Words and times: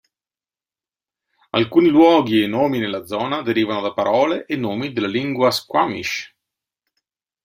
Alcuni 1.51 1.89
luoghi 1.89 2.41
e 2.41 2.47
nomi 2.47 2.79
nella 2.79 3.05
zona 3.05 3.43
derivano 3.43 3.81
da 3.81 3.93
parole 3.93 4.47
e 4.47 4.55
nomi 4.55 4.91
della 4.93 5.05
lingua 5.05 5.51
squamish. 5.51 6.33